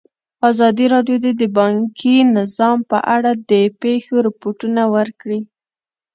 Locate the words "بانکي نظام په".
1.57-2.97